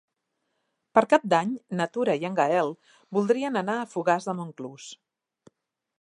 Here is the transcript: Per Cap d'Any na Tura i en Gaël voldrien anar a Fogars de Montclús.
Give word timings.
Per 0.97 1.01
Cap 1.11 1.27
d'Any 1.33 1.51
na 1.81 1.87
Tura 1.97 2.17
i 2.23 2.27
en 2.29 2.39
Gaël 2.41 2.73
voldrien 3.19 3.61
anar 3.65 3.79
a 3.83 3.87
Fogars 3.95 4.29
de 4.31 4.39
Montclús. 4.41 4.89